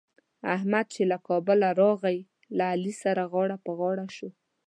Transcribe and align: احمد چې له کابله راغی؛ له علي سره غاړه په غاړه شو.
احمد 0.55 0.85
چې 0.95 1.01
له 1.11 1.17
کابله 1.27 1.69
راغی؛ 1.81 2.19
له 2.57 2.63
علي 2.73 2.93
سره 3.03 3.21
غاړه 3.31 3.57
په 3.65 3.71
غاړه 3.79 4.07
شو. 4.15 4.29